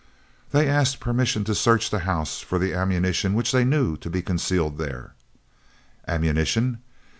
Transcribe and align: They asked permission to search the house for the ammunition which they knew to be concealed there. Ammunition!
They 0.49 0.67
asked 0.67 0.99
permission 0.99 1.43
to 1.43 1.53
search 1.53 1.91
the 1.91 1.99
house 1.99 2.39
for 2.39 2.57
the 2.57 2.73
ammunition 2.73 3.35
which 3.35 3.51
they 3.51 3.63
knew 3.63 3.97
to 3.97 4.09
be 4.09 4.23
concealed 4.23 4.79
there. 4.79 5.13
Ammunition! 6.07 6.79